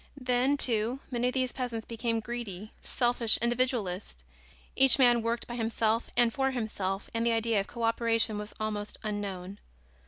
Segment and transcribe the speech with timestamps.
[0.19, 4.23] Then, too, many of these peasants became greedy, selfish individualists.
[4.75, 8.55] Each man worked by himself and for himself and the idea of co operation was
[8.59, 9.59] almost unknown.